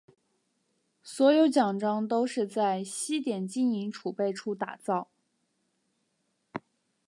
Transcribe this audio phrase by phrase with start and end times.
[1.03, 5.09] 所有奖章都是在西点金银储备处打造。